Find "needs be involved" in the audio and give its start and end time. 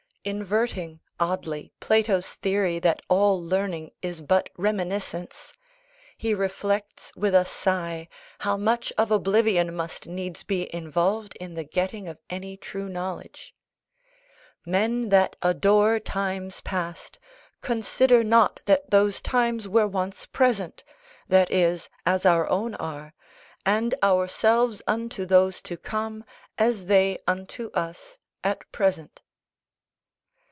10.05-11.35